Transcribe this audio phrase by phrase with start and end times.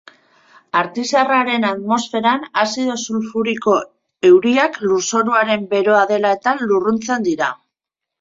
[0.79, 7.51] Artizarraren atmosferan azido sulfuriko-euriak lurzoruaren beroa dela eta lurruntzen dira.